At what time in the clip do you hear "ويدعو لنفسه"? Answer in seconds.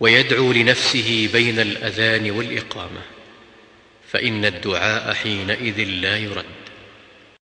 0.00-1.28